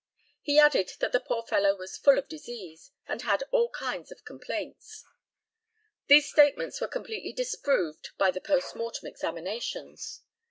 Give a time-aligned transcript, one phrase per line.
[0.41, 4.25] He added that the poor fellow was "full of disease," and had "all kinds of
[4.25, 5.03] complaints."
[6.07, 10.23] These statements were completely disproved by the post mortem examinations.